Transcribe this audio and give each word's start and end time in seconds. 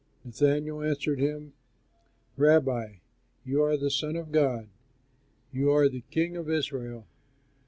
Nathanael 0.25 0.81
answered 0.81 1.19
him, 1.19 1.53
"Rabbi, 2.35 2.95
you 3.45 3.61
are 3.61 3.77
the 3.77 3.91
Son 3.91 4.15
of 4.15 4.31
God, 4.31 4.67
you 5.53 5.69
are 5.71 5.87
the 5.87 6.01
King 6.09 6.35
of 6.35 6.49
Israel." 6.49 7.05